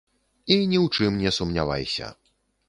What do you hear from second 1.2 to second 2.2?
не сумнявайся.